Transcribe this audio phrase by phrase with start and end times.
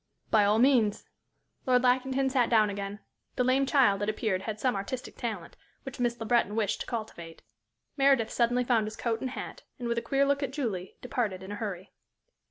[0.31, 1.05] "By all means."
[1.67, 3.01] Lord Lackington sat down again.
[3.35, 6.87] The lame child, it appeared, had some artistic talent, which Miss Le Breton wished to
[6.87, 7.43] cultivate.
[7.97, 11.43] Meredith suddenly found his coat and hat, and, with a queer look at Julie, departed
[11.43, 11.91] in a hurry.